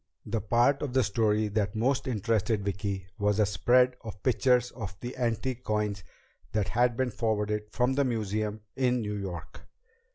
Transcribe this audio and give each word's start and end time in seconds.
The 0.25 0.41
part 0.41 0.81
of 0.81 0.93
the 0.93 1.03
story 1.03 1.47
that 1.49 1.75
most 1.75 2.07
interested 2.07 2.65
Vicki 2.65 3.05
was 3.19 3.39
a 3.39 3.45
spread 3.45 3.97
of 4.03 4.23
pictures 4.23 4.71
of 4.71 4.99
the 4.99 5.15
antique 5.15 5.63
coins 5.63 6.03
that 6.53 6.69
had 6.69 6.97
been 6.97 7.11
forwarded 7.11 7.71
from 7.71 7.93
the 7.93 8.03
museum 8.03 8.61
in 8.75 9.01
New 9.01 9.13
York. 9.15 9.61